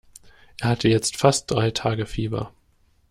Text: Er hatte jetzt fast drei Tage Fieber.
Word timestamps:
Er 0.59 0.69
hatte 0.69 0.87
jetzt 0.89 1.17
fast 1.17 1.51
drei 1.51 1.69
Tage 1.69 2.07
Fieber. 2.07 2.51